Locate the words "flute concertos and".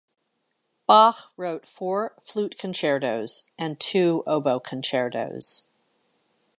2.19-3.79